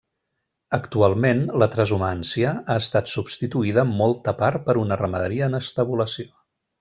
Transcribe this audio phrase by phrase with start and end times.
[0.75, 6.31] Actualment, la transhumància ha estat substituïda molta part per una ramaderia en estabulació.